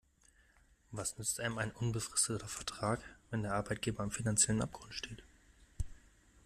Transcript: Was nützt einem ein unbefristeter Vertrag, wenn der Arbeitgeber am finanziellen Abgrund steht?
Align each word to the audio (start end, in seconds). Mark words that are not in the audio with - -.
Was 0.89 1.15
nützt 1.19 1.39
einem 1.39 1.59
ein 1.59 1.69
unbefristeter 1.71 2.47
Vertrag, 2.47 3.01
wenn 3.29 3.43
der 3.43 3.53
Arbeitgeber 3.53 4.01
am 4.01 4.09
finanziellen 4.09 4.63
Abgrund 4.63 4.95
steht? 4.95 5.21